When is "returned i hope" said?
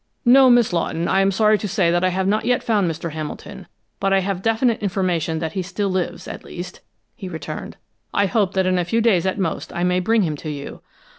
7.29-8.55